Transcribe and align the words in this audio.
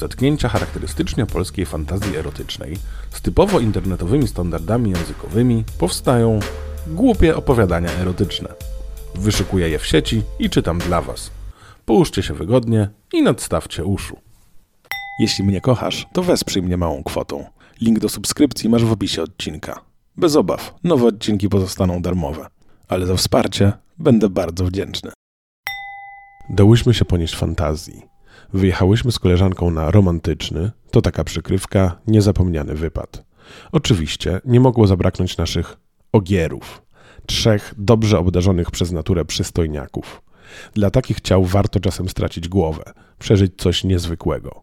zetknięcia 0.00 0.48
charakterystycznie 0.48 1.26
polskiej 1.26 1.66
fantazji 1.66 2.16
erotycznej 2.16 2.76
z 3.10 3.20
typowo 3.20 3.60
internetowymi 3.60 4.28
standardami 4.28 4.90
językowymi 4.90 5.64
powstają 5.78 6.40
głupie 6.86 7.36
opowiadania 7.36 7.90
erotyczne. 7.90 8.48
Wyszukuję 9.14 9.68
je 9.68 9.78
w 9.78 9.86
sieci 9.86 10.22
i 10.38 10.50
czytam 10.50 10.78
dla 10.78 11.02
Was. 11.02 11.30
Połóżcie 11.86 12.22
się 12.22 12.34
wygodnie 12.34 12.88
i 13.12 13.22
nadstawcie 13.22 13.84
uszu. 13.84 14.16
Jeśli 15.20 15.44
mnie 15.44 15.60
kochasz, 15.60 16.06
to 16.12 16.22
wesprzyj 16.22 16.62
mnie 16.62 16.76
małą 16.76 17.02
kwotą. 17.02 17.44
Link 17.80 17.98
do 17.98 18.08
subskrypcji 18.08 18.68
masz 18.68 18.84
w 18.84 18.92
opisie 18.92 19.22
odcinka. 19.22 19.80
Bez 20.16 20.36
obaw, 20.36 20.74
nowe 20.84 21.06
odcinki 21.06 21.48
pozostaną 21.48 22.02
darmowe, 22.02 22.46
ale 22.88 23.06
za 23.06 23.16
wsparcie 23.16 23.72
będę 23.98 24.28
bardzo 24.28 24.64
wdzięczny. 24.64 25.10
Dałyśmy 26.50 26.94
się 26.94 27.04
ponieść 27.04 27.36
fantazji. 27.36 28.09
Wyjechałyśmy 28.52 29.12
z 29.12 29.18
koleżanką 29.18 29.70
na 29.70 29.90
romantyczny, 29.90 30.70
to 30.90 31.02
taka 31.02 31.24
przykrywka, 31.24 32.00
niezapomniany 32.06 32.74
wypad. 32.74 33.24
Oczywiście 33.72 34.40
nie 34.44 34.60
mogło 34.60 34.86
zabraknąć 34.86 35.36
naszych 35.36 35.76
ogierów. 36.12 36.82
Trzech 37.26 37.74
dobrze 37.78 38.18
obdarzonych 38.18 38.70
przez 38.70 38.92
naturę 38.92 39.24
przystojniaków. 39.24 40.22
Dla 40.74 40.90
takich 40.90 41.20
ciał 41.20 41.44
warto 41.44 41.80
czasem 41.80 42.08
stracić 42.08 42.48
głowę, 42.48 42.82
przeżyć 43.18 43.52
coś 43.56 43.84
niezwykłego. 43.84 44.62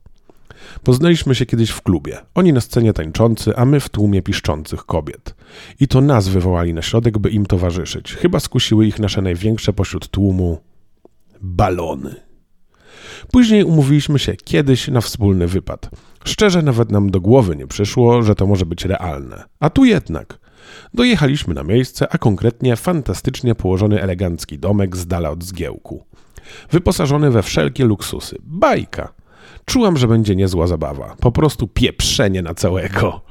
Poznaliśmy 0.84 1.36
się 1.36 1.46
kiedyś 1.46 1.70
w 1.70 1.82
klubie. 1.82 2.18
Oni 2.36 2.54
na 2.54 2.62
scenie 2.62 2.94
tańczący, 2.94 3.56
a 3.56 3.66
my 3.66 3.80
w 3.80 3.90
tłumie 3.90 4.22
piszczących 4.22 4.86
kobiet. 4.86 5.36
I 5.80 5.88
to 5.88 6.02
nas 6.02 6.28
wywołali 6.28 6.74
na 6.74 6.82
środek, 6.82 7.18
by 7.18 7.30
im 7.30 7.46
towarzyszyć. 7.46 8.14
Chyba 8.14 8.40
skusiły 8.40 8.88
ich 8.88 9.00
nasze 9.00 9.22
największe 9.22 9.74
pośród 9.74 10.08
tłumu 10.08 10.62
balony. 11.42 12.27
Później 13.32 13.64
umówiliśmy 13.64 14.20
się 14.20 14.36
kiedyś 14.36 14.88
na 14.88 15.02
wspólny 15.02 15.48
wypad. 15.48 15.90
Szczerze 16.26 16.62
nawet 16.62 16.92
nam 16.92 17.12
do 17.12 17.22
głowy 17.22 17.56
nie 17.56 17.68
przyszło, 17.68 18.24
że 18.24 18.36
to 18.36 18.48
może 18.48 18.66
być 18.66 18.86
realne. 18.86 19.44
A 19.60 19.70
tu 19.70 19.86
jednak. 19.86 20.40
Dojechaliśmy 20.94 21.54
na 21.54 21.64
miejsce, 21.64 22.08
a 22.12 22.18
konkretnie 22.18 22.76
fantastycznie 22.76 23.56
położony 23.56 24.02
elegancki 24.02 24.60
domek 24.60 24.98
z 24.98 25.08
dala 25.08 25.30
od 25.30 25.44
zgiełku. 25.44 26.04
Wyposażony 26.72 27.32
we 27.32 27.44
wszelkie 27.44 27.86
luksusy. 27.86 28.38
Bajka. 28.44 29.14
Czułam, 29.66 29.98
że 29.98 30.08
będzie 30.08 30.36
niezła 30.36 30.68
zabawa. 30.68 31.16
Po 31.20 31.32
prostu 31.32 31.68
pieprzenie 31.68 32.42
na 32.42 32.54
całego. 32.54 33.22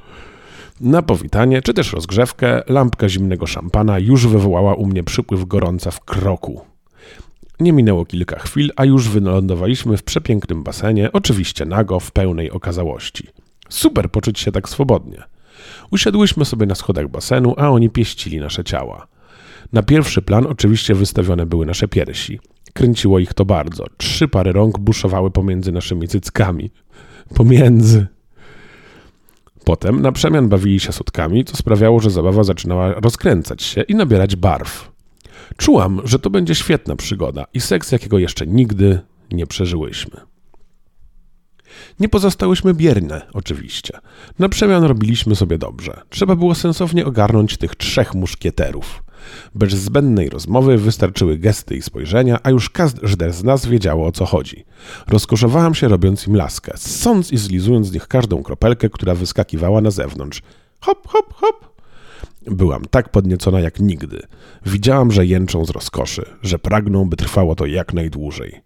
Na 0.81 1.03
powitanie, 1.03 1.63
czy 1.63 1.75
też 1.75 1.93
rozgrzewkę, 1.93 2.63
lampka 2.69 3.09
zimnego 3.09 3.47
szampana 3.47 3.99
już 3.99 4.27
wywołała 4.27 4.75
u 4.75 4.87
mnie 4.87 5.05
przypływ 5.05 5.45
gorąca 5.45 5.91
w 5.91 6.01
kroku. 6.01 6.61
Nie 7.61 7.73
minęło 7.73 8.05
kilka 8.05 8.39
chwil, 8.39 8.71
a 8.77 8.85
już 8.85 9.09
wylądowaliśmy 9.09 9.97
w 9.97 10.03
przepięknym 10.03 10.63
basenie, 10.63 11.13
oczywiście 11.13 11.65
nago, 11.65 12.01
w 12.01 12.13
pełnej 12.13 12.51
okazałości. 12.51 13.29
Super 13.69 14.11
poczuć 14.11 14.39
się 14.41 14.53
tak 14.53 14.69
swobodnie. 14.69 15.23
Usiadłyśmy 15.91 16.45
sobie 16.45 16.67
na 16.67 16.75
schodach 16.75 17.09
basenu, 17.09 17.55
a 17.57 17.71
oni 17.71 17.91
pieścili 17.91 18.41
nasze 18.41 18.65
ciała. 18.65 19.07
Na 19.73 19.83
pierwszy 19.83 20.23
plan 20.23 20.47
oczywiście 20.47 20.95
wystawione 20.95 21.47
były 21.47 21.67
nasze 21.67 21.89
piersi. 21.89 22.41
Kręciło 22.73 23.19
ich 23.19 23.35
to 23.35 23.45
bardzo. 23.45 23.85
Trzy 23.97 24.29
pary 24.29 24.53
rąk 24.53 24.79
buszowały 24.79 25.31
pomiędzy 25.31 25.73
naszymi 25.73 26.09
cyckami. 26.09 26.71
Pomiędzy. 27.35 28.07
Potem 29.65 30.03
na 30.03 30.13
przemian 30.13 30.49
bawili 30.49 30.81
się 30.81 30.93
sutkami, 30.93 31.45
co 31.45 31.57
sprawiało, 31.57 32.01
że 32.01 32.11
zabawa 32.11 32.45
zaczynała 32.45 32.93
rozkręcać 32.93 33.63
się 33.63 33.83
i 33.83 33.95
nabierać 33.95 34.37
barw. 34.37 34.96
Czułam, 35.57 36.01
że 36.05 36.19
to 36.19 36.31
będzie 36.31 36.55
świetna 36.55 36.97
przygoda 36.97 37.45
i 37.55 37.61
seks, 37.61 37.93
jakiego 37.93 38.19
jeszcze 38.19 38.47
nigdy 38.47 39.01
nie 39.33 39.47
przeżyłyśmy. 39.47 40.21
Nie 42.01 42.09
pozostałyśmy 42.09 42.75
bierne, 42.75 43.27
oczywiście. 43.33 43.99
Na 44.39 44.49
przemian 44.49 44.85
robiliśmy 44.85 45.37
sobie 45.37 45.59
dobrze. 45.59 46.01
Trzeba 46.11 46.37
było 46.37 46.55
sensownie 46.55 47.07
ogarnąć 47.07 47.57
tych 47.57 47.77
trzech 47.77 48.15
muszkieterów. 48.15 49.03
Bez 49.55 49.73
zbędnej 49.73 50.29
rozmowy 50.29 50.79
wystarczyły 50.79 51.39
gesty 51.39 51.77
i 51.77 51.83
spojrzenia, 51.83 52.39
a 52.43 52.51
już 52.51 52.71
każdy 52.71 53.33
z 53.33 53.45
nas 53.45 53.67
wiedziało 53.67 54.07
o 54.07 54.13
co 54.13 54.27
chodzi. 54.27 54.65
Rozkoszowałam 55.07 55.75
się 55.75 55.89
robiąc 55.89 56.27
im 56.27 56.37
laskę, 56.37 56.73
ssąc 56.77 57.33
i 57.33 57.39
zlizując 57.39 57.87
z 57.87 57.93
nich 57.93 58.09
każdą 58.09 58.43
kropelkę, 58.43 58.91
która 58.91 59.15
wyskakiwała 59.15 59.81
na 59.81 59.91
zewnątrz. 59.91 60.43
Hop, 60.81 61.09
hop, 61.09 61.35
hop. 61.35 61.66
Byłam 62.47 62.83
tak 62.91 63.09
podniecona 63.09 63.61
jak 63.61 63.81
nigdy. 63.81 64.23
Widziałam, 64.67 65.13
że 65.13 65.27
jęczą 65.27 65.65
z 65.65 65.71
rozkoszy, 65.71 66.25
że 66.43 66.59
pragną, 66.59 67.09
by 67.09 67.17
trwało 67.17 67.55
to 67.55 67.67
jak 67.67 67.95
najdłużej. 67.95 68.61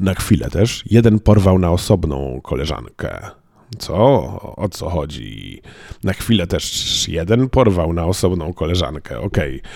Na 0.00 0.14
chwilę 0.14 0.50
też 0.50 0.84
jeden 0.90 1.18
porwał 1.18 1.58
na 1.58 1.70
osobną 1.70 2.40
koleżankę. 2.42 3.30
Co? 3.78 3.96
O 4.56 4.68
co 4.68 4.90
chodzi? 4.90 5.62
Na 6.04 6.12
chwilę 6.12 6.46
też 6.46 7.08
jeden 7.08 7.48
porwał 7.48 7.92
na 7.92 8.06
osobną 8.06 8.52
koleżankę. 8.52 9.20
Okej. 9.20 9.60
Okay. 9.60 9.70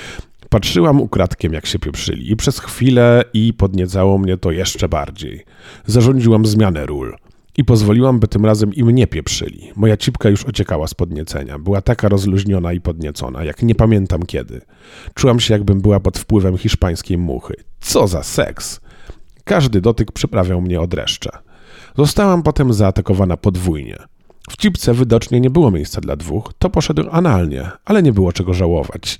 Patrzyłam 0.48 1.00
ukradkiem, 1.00 1.52
jak 1.52 1.66
się 1.66 1.78
pieprzyli, 1.78 2.30
i 2.32 2.36
przez 2.36 2.58
chwilę 2.58 3.24
i 3.34 3.52
podniecało 3.52 4.18
mnie 4.18 4.36
to 4.36 4.50
jeszcze 4.50 4.88
bardziej. 4.88 5.44
Zarządziłam 5.86 6.46
zmianę 6.46 6.86
ról. 6.86 7.16
I 7.56 7.64
pozwoliłam, 7.64 8.20
by 8.20 8.28
tym 8.28 8.44
razem 8.46 8.74
im 8.74 8.90
nie 8.90 9.06
pieprzyli. 9.06 9.70
Moja 9.76 9.96
cipka 9.96 10.28
już 10.28 10.44
ociekała 10.44 10.86
z 10.86 10.94
podniecenia. 10.94 11.58
Była 11.58 11.80
taka 11.80 12.08
rozluźniona 12.08 12.72
i 12.72 12.80
podniecona, 12.80 13.44
jak 13.44 13.62
nie 13.62 13.74
pamiętam 13.74 14.22
kiedy. 14.22 14.60
Czułam 15.14 15.40
się, 15.40 15.54
jakbym 15.54 15.80
była 15.80 16.00
pod 16.00 16.18
wpływem 16.18 16.58
hiszpańskiej 16.58 17.18
muchy. 17.18 17.54
Co 17.80 18.06
za 18.06 18.22
seks! 18.22 18.80
Każdy 19.44 19.80
dotyk 19.80 20.12
przyprawiał 20.12 20.60
mnie 20.60 20.80
o 20.80 20.86
dreszcze. 20.86 21.30
Zostałam 21.96 22.42
potem 22.42 22.72
zaatakowana 22.72 23.36
podwójnie. 23.36 23.96
W 24.50 24.56
cipce 24.56 24.94
widocznie 24.94 25.40
nie 25.40 25.50
było 25.50 25.70
miejsca 25.70 26.00
dla 26.00 26.16
dwóch, 26.16 26.52
to 26.58 26.70
poszedł 26.70 27.08
analnie, 27.10 27.70
ale 27.84 28.02
nie 28.02 28.12
było 28.12 28.32
czego 28.32 28.54
żałować. 28.54 29.18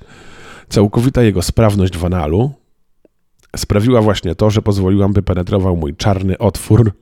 Całkowita 0.69 1.23
jego 1.23 1.43
sprawność 1.43 1.97
w 1.97 2.05
analu 2.05 2.53
sprawiła 3.57 4.03
właśnie 4.03 4.35
to, 4.35 4.51
że 4.51 4.63
pozwoliłam, 4.63 5.13
by 5.13 5.23
penetrował 5.23 5.77
mój 5.77 5.97
czarny 5.97 6.39
otwór 6.39 6.93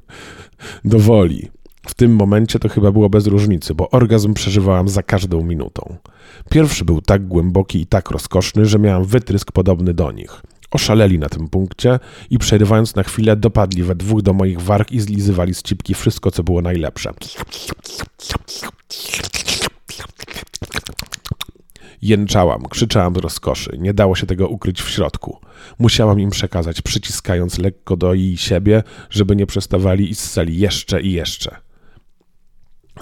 do 0.85 0.99
woli. 0.99 1.49
W 1.87 1.95
tym 1.95 2.15
momencie 2.15 2.59
to 2.59 2.69
chyba 2.69 2.93
było 2.93 3.11
bez 3.11 3.27
różnicy, 3.27 3.75
bo 3.75 3.91
orgazm 3.91 4.35
przeżywałam 4.35 4.89
za 4.89 5.03
każdą 5.03 5.43
minutą. 5.43 5.97
Pierwszy 6.51 6.85
był 6.85 7.01
tak 7.01 7.27
głęboki 7.27 7.81
i 7.81 7.87
tak 7.87 8.11
rozkoszny, 8.11 8.67
że 8.67 8.79
miałam 8.79 9.05
wytrysk 9.05 9.53
podobny 9.53 9.95
do 9.95 10.13
nich. 10.13 10.43
Oszaleli 10.71 11.19
na 11.19 11.29
tym 11.29 11.49
punkcie 11.49 11.99
i 12.31 12.39
przerywając 12.39 12.97
na 12.97 13.03
chwilę 13.03 13.37
dopadli 13.37 13.83
we 13.83 13.95
dwóch 13.95 14.23
do 14.23 14.33
moich 14.33 14.61
warg 14.61 14.93
i 14.93 15.01
zlizywali 15.01 15.55
z 15.55 15.63
cipki 15.63 15.95
wszystko, 15.95 16.31
co 16.31 16.43
było 16.43 16.63
najlepsze. 16.63 17.11
Jęczałam, 22.03 22.63
krzyczałam 22.71 23.15
z 23.15 23.19
rozkoszy. 23.19 23.79
Nie 23.79 23.95
dało 23.95 24.17
się 24.17 24.27
tego 24.27 24.49
ukryć 24.49 24.83
w 24.83 24.89
środku. 24.91 25.39
Musiałam 25.79 26.21
im 26.21 26.31
przekazać, 26.31 26.83
przyciskając 26.83 27.59
lekko 27.59 27.97
do 27.97 28.15
jej 28.15 28.37
siebie, 28.37 28.83
żeby 29.11 29.37
nie 29.37 29.47
przestawali 29.47 30.11
i 30.11 30.15
ssali 30.15 30.59
jeszcze 30.59 31.03
i 31.03 31.13
jeszcze. 31.13 31.57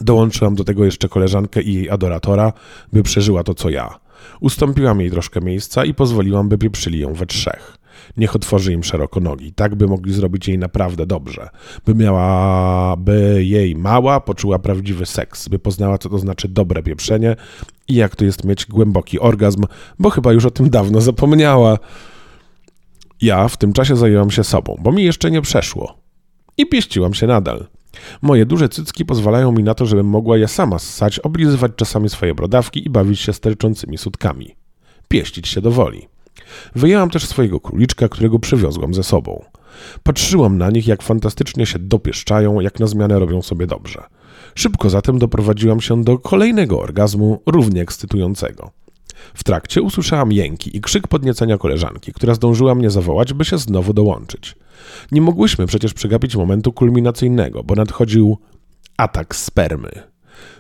Dołączyłam 0.01 0.55
do 0.55 0.65
tego 0.65 0.85
jeszcze 0.85 1.09
koleżankę 1.09 1.63
i 1.63 1.75
jej 1.75 1.91
adoratora, 1.91 2.53
by 2.93 3.03
przeżyła 3.03 3.45
to, 3.45 3.55
co 3.55 3.71
ja. 3.71 3.99
Ustąpiłam 4.41 5.01
jej 5.01 5.11
troszkę 5.11 5.41
miejsca 5.41 5.85
i 5.85 5.95
pozwoliłam, 5.95 6.49
by 6.49 6.59
pieprzyli 6.59 6.99
ją 6.99 7.15
we 7.15 7.27
trzech. 7.27 7.78
Niech 8.17 8.37
otworzy 8.37 8.73
im 8.73 8.85
szeroko 8.85 9.21
nogi, 9.21 9.53
tak 9.53 9.75
by 9.75 9.87
mogli 9.87 10.13
zrobić 10.13 10.49
jej 10.49 10.59
naprawdę 10.59 11.07
dobrze. 11.07 11.49
By 11.87 11.95
miała, 11.95 12.97
by 12.97 13.45
jej 13.45 13.77
mała 13.77 14.21
poczuła 14.21 14.59
prawdziwy 14.59 15.07
seks, 15.07 15.49
by 15.49 15.59
poznała, 15.59 15.99
co 15.99 16.09
to 16.09 16.19
znaczy 16.19 16.49
dobre 16.49 16.83
pieprzenie 16.83 17.37
i 17.89 17.95
jak 17.95 18.17
to 18.17 18.25
jest 18.25 18.45
mieć 18.45 18.67
głęboki 18.67 19.21
orgazm, 19.21 19.65
bo 19.99 20.11
chyba 20.11 20.33
już 20.33 20.45
o 20.45 20.51
tym 20.51 20.71
dawno 20.71 21.01
zapomniała. 21.01 21.79
Ja 23.21 23.49
w 23.49 23.57
tym 23.57 23.73
czasie 23.73 23.97
zajęłam 23.97 24.31
się 24.31 24.45
sobą, 24.45 24.77
bo 24.83 24.93
mi 24.93 25.03
jeszcze 25.03 25.31
nie 25.31 25.43
przeszło. 25.43 25.99
I 26.57 26.67
pieściłam 26.67 27.15
się 27.15 27.27
nadal. 27.27 27.67
Moje 28.23 28.47
duże 28.47 28.69
cycki 28.69 29.05
pozwalają 29.05 29.53
mi 29.53 29.63
na 29.63 29.75
to, 29.75 29.87
żebym 29.87 30.07
mogła 30.07 30.37
je 30.37 30.49
sama 30.49 30.79
ssać, 30.79 31.19
oblizywać 31.19 31.73
czasami 31.77 32.09
swoje 32.09 32.35
brodawki 32.35 32.87
i 32.87 32.91
bawić 32.91 33.21
się 33.21 33.33
sterczącymi 33.33 33.99
sutkami. 33.99 34.57
Pieścić 35.09 35.49
się 35.49 35.61
do 35.61 35.71
woli. 35.71 36.09
Wyjęłam 36.75 37.11
też 37.11 37.27
swojego 37.27 37.61
króliczka, 37.61 38.09
którego 38.09 38.39
przywiozłam 38.39 38.95
ze 38.95 39.03
sobą. 39.03 39.45
Patrzyłam 40.03 40.59
na 40.59 40.71
nich, 40.71 40.87
jak 40.87 41.03
fantastycznie 41.03 41.67
się 41.67 41.79
dopieszczają, 41.79 42.61
jak 42.61 42.81
na 42.81 42.87
zmianę 42.87 43.19
robią 43.19 43.43
sobie 43.43 43.67
dobrze. 43.67 44.03
Szybko 44.55 44.91
zatem 44.91 45.19
doprowadziłam 45.19 45.81
się 45.81 46.05
do 46.05 46.19
kolejnego 46.19 46.81
orgazmu, 46.81 47.43
równie 47.47 47.83
ekscytującego. 47.83 48.71
W 49.35 49.45
trakcie 49.45 49.83
usłyszałam 49.83 50.33
jęki 50.33 50.77
i 50.77 50.81
krzyk 50.81 51.09
podniecenia 51.09 51.59
koleżanki, 51.59 52.13
która 52.13 52.35
zdążyła 52.35 52.75
mnie 52.75 52.91
zawołać, 52.91 53.33
by 53.33 53.45
się 53.45 53.59
znowu 53.59 53.93
dołączyć. 53.93 54.57
Nie 55.13 55.21
mogłyśmy 55.21 55.67
przecież 55.67 55.95
przegapić 55.95 56.37
momentu 56.37 56.73
kulminacyjnego, 56.73 57.65
bo 57.65 57.75
nadchodził 57.75 58.39
atak 58.97 59.37
spermy. 59.37 59.91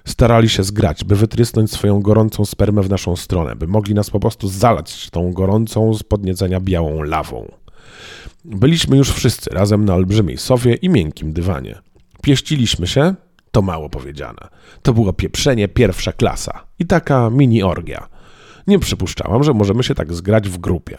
Starali 0.05 0.49
się 0.49 0.63
zgrać, 0.63 1.05
by 1.05 1.17
wytrysnąć 1.17 1.73
swoją 1.73 2.01
gorącą 2.01 2.45
spermę 2.45 2.83
w 2.83 2.91
naszą 2.91 3.17
stronę, 3.17 3.57
by 3.57 3.67
mogli 3.67 3.95
nas 3.95 4.11
po 4.11 4.21
prostu 4.21 4.49
zalać 4.49 5.11
tą 5.11 5.33
gorącą 5.33 5.95
z 5.95 6.03
podniecenia 6.03 6.61
białą 6.61 7.03
lawą. 7.03 7.53
Byliśmy 8.45 8.97
już 8.97 9.13
wszyscy 9.13 9.51
razem 9.51 9.85
na 9.85 9.95
olbrzymiej 9.95 10.39
sofie 10.39 10.75
i 10.75 10.89
miękkim 10.89 11.33
dywanie. 11.33 11.79
Pieściliśmy 12.23 12.87
się, 12.87 13.15
to 13.51 13.63
mało 13.63 13.89
powiedziane. 13.89 14.49
To 14.83 14.93
było 14.93 15.13
pieprzenie 15.13 15.69
pierwsza 15.69 16.13
klasa 16.13 16.65
i 16.79 16.87
taka 16.87 17.31
mini 17.31 17.63
orgia. 17.63 18.09
Nie 18.67 18.79
przypuszczałam, 18.79 19.45
że 19.45 19.53
możemy 19.53 19.83
się 19.83 19.95
tak 19.95 20.15
zgrać 20.15 20.49
w 20.49 20.59
grupie. 20.59 20.99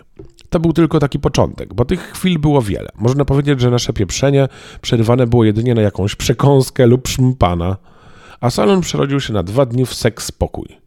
To 0.50 0.60
był 0.60 0.74
tylko 0.74 1.00
taki 1.00 1.20
początek, 1.20 1.74
bo 1.74 1.86
tych 1.86 2.02
chwil 2.02 2.40
było 2.40 2.62
wiele. 2.62 2.90
Można 2.96 3.26
powiedzieć, 3.26 3.62
że 3.62 3.70
nasze 3.70 3.94
pieprzenie 3.94 4.48
przerywane 4.82 5.28
było 5.28 5.44
jedynie 5.44 5.76
na 5.76 5.82
jakąś 5.82 6.16
przekąskę 6.16 6.88
lub 6.88 7.08
szmpana, 7.08 7.78
a 8.42 8.50
salon 8.50 8.82
przerodził 8.82 9.20
się 9.20 9.34
na 9.34 9.44
dwa 9.44 9.66
dni 9.66 9.86
w 9.86 9.94
seks 9.94 10.26
spokój. 10.26 10.78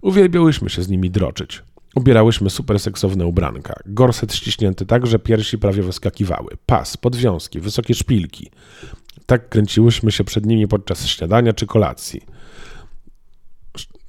Uwielbiałyśmy 0.00 0.70
się 0.70 0.82
z 0.82 0.88
nimi 0.88 1.10
droczyć. 1.10 1.62
Ubierałyśmy 1.94 2.50
super 2.50 2.80
seksowne 2.80 3.26
ubranka, 3.26 3.74
gorset 3.86 4.34
ściśnięty 4.34 4.86
tak, 4.86 5.06
że 5.06 5.18
piersi 5.18 5.58
prawie 5.58 5.82
wyskakiwały, 5.82 6.56
pas, 6.66 6.96
podwiązki, 6.96 7.60
wysokie 7.60 7.94
szpilki. 7.94 8.50
Tak 9.26 9.48
kręciłyśmy 9.48 10.12
się 10.12 10.24
przed 10.24 10.46
nimi 10.46 10.68
podczas 10.68 11.06
śniadania 11.06 11.52
czy 11.52 11.66
kolacji. 11.66 12.20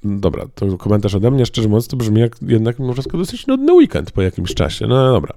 Dobra, 0.04 0.46
to 0.54 0.76
komentarz 0.76 1.14
ode 1.14 1.30
mnie, 1.30 1.46
szczerze 1.46 1.68
mówiąc, 1.68 1.88
to 1.88 1.96
brzmi 1.96 2.20
jak 2.20 2.36
jednak 2.42 2.78
mimo 2.78 2.92
wszystko 2.92 3.18
dosyć 3.18 3.46
nudny 3.46 3.72
weekend 3.72 4.10
po 4.10 4.22
jakimś 4.22 4.54
czasie. 4.54 4.86
No 4.86 5.12
dobra. 5.12 5.34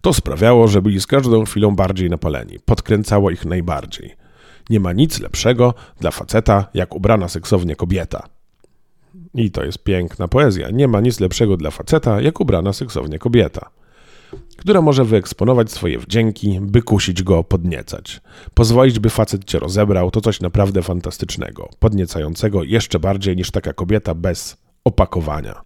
To 0.00 0.12
sprawiało, 0.12 0.68
że 0.68 0.82
byli 0.82 1.00
z 1.00 1.06
każdą 1.06 1.44
chwilą 1.44 1.76
bardziej 1.76 2.10
napaleni. 2.10 2.58
Podkręcało 2.64 3.30
ich 3.30 3.44
najbardziej. 3.44 4.21
Nie 4.70 4.80
ma 4.80 4.92
nic 4.92 5.20
lepszego 5.20 5.74
dla 6.00 6.10
faceta, 6.10 6.68
jak 6.74 6.94
ubrana 6.94 7.28
seksownie 7.28 7.76
kobieta. 7.76 8.28
I 9.34 9.50
to 9.50 9.64
jest 9.64 9.78
piękna 9.78 10.28
poezja. 10.28 10.70
Nie 10.70 10.88
ma 10.88 11.00
nic 11.00 11.20
lepszego 11.20 11.56
dla 11.56 11.70
faceta, 11.70 12.20
jak 12.20 12.40
ubrana 12.40 12.72
seksownie 12.72 13.18
kobieta 13.18 13.70
która 14.56 14.82
może 14.82 15.04
wyeksponować 15.04 15.70
swoje 15.70 15.98
wdzięki, 15.98 16.60
by 16.60 16.82
kusić 16.82 17.22
go, 17.22 17.44
podniecać. 17.44 18.20
Pozwolić, 18.54 18.98
by 18.98 19.10
facet 19.10 19.44
cię 19.44 19.58
rozebrał, 19.58 20.10
to 20.10 20.20
coś 20.20 20.40
naprawdę 20.40 20.82
fantastycznego, 20.82 21.68
podniecającego 21.78 22.62
jeszcze 22.62 23.00
bardziej 23.00 23.36
niż 23.36 23.50
taka 23.50 23.72
kobieta 23.72 24.14
bez 24.14 24.56
opakowania. 24.84 25.62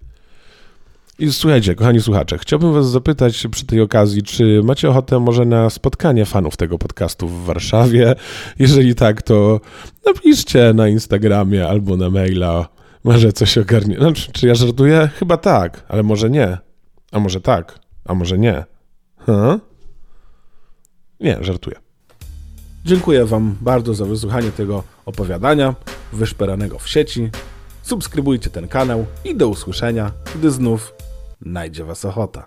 I 1.18 1.32
słuchajcie, 1.32 1.74
kochani 1.74 2.00
słuchacze, 2.00 2.38
chciałbym 2.38 2.72
Was 2.72 2.90
zapytać 2.90 3.46
przy 3.50 3.66
tej 3.66 3.80
okazji, 3.80 4.22
czy 4.22 4.60
macie 4.64 4.90
ochotę 4.90 5.18
może 5.18 5.44
na 5.44 5.70
spotkanie 5.70 6.24
fanów 6.26 6.56
tego 6.56 6.78
podcastu 6.78 7.28
w 7.28 7.44
Warszawie? 7.44 8.14
Jeżeli 8.58 8.94
tak, 8.94 9.22
to 9.22 9.60
napiszcie 10.06 10.72
na 10.74 10.88
Instagramie 10.88 11.68
albo 11.68 11.96
na 11.96 12.10
maila. 12.10 12.68
Może 13.04 13.32
coś 13.32 13.58
ogarnie. 13.58 13.96
Znaczy, 13.96 14.32
czy 14.32 14.46
ja 14.46 14.54
żartuję? 14.54 15.10
Chyba 15.18 15.36
tak, 15.36 15.84
ale 15.88 16.02
może 16.02 16.30
nie. 16.30 16.58
A 17.12 17.18
może 17.18 17.40
tak, 17.40 17.78
a 18.04 18.14
może 18.14 18.38
nie. 18.38 18.64
Ha? 19.18 19.58
Nie, 21.20 21.38
żartuję. 21.40 21.76
Dziękuję 22.84 23.24
Wam 23.24 23.56
bardzo 23.60 23.94
za 23.94 24.04
wysłuchanie 24.04 24.50
tego 24.50 24.82
opowiadania 25.06 25.74
wyszperanego 26.12 26.78
w 26.78 26.88
sieci. 26.88 27.30
Subskrybujcie 27.82 28.50
ten 28.50 28.68
kanał 28.68 29.06
i 29.24 29.36
do 29.36 29.48
usłyszenia, 29.48 30.12
gdy 30.34 30.50
znów 30.50 30.95
najdzie 31.40 31.84
Was 31.84 32.04
ochota. 32.04 32.46